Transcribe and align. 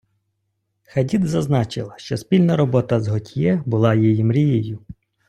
Хадід 0.83 1.27
зазначила, 1.27 1.93
що 1.97 2.17
спільна 2.17 2.57
робота 2.57 2.99
з 2.99 3.07
Готьє 3.07 3.63
була 3.65 3.95
її 3.95 4.23
мрією. 4.23 4.79